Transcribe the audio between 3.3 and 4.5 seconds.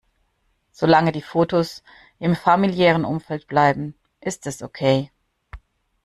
bleiben, ist